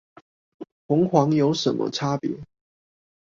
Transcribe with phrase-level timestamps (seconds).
[0.87, 2.43] 紅黃有什麼差別？